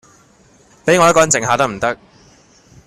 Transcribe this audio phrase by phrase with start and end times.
[0.83, 1.95] 比我一個人靜下得唔得